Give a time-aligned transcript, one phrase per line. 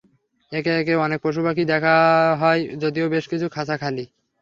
[0.51, 1.95] একে একে অনেক পশুপাখিই দেখা
[2.41, 4.05] হয়, যদিও বেশ কিছু খাঁচা খালি।